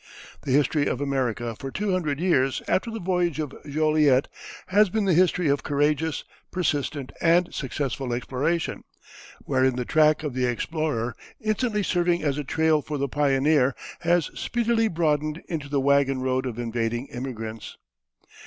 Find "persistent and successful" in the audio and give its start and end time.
6.49-8.11